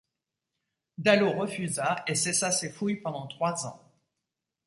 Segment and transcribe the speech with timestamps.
[0.97, 3.79] Daleau refusa et cessa ses fouilles pendant trois ans.